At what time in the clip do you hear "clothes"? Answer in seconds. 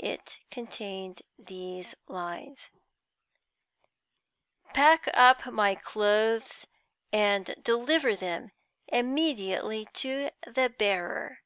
5.76-6.66